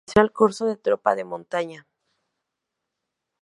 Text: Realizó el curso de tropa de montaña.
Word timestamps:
Realizó 0.07 0.21
el 0.25 0.33
curso 0.33 0.65
de 0.65 0.77
tropa 0.77 1.13
de 1.13 1.23
montaña. 1.25 1.87